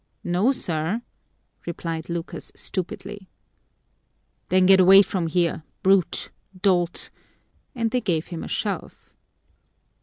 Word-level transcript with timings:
"No, 0.23 0.51
sir," 0.51 1.03
replied 1.67 2.09
Lucas 2.09 2.51
stupidly. 2.55 3.29
"Then 4.49 4.65
get 4.65 4.79
away 4.79 5.03
from 5.03 5.27
here! 5.27 5.61
Brute! 5.83 6.31
Dolt!" 6.59 7.11
And 7.75 7.91
they 7.91 8.01
gave 8.01 8.29
him 8.29 8.43
a 8.43 8.47
shove. 8.47 9.13